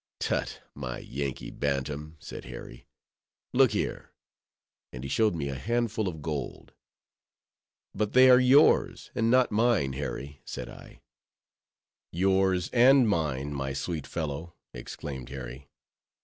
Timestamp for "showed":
5.07-5.35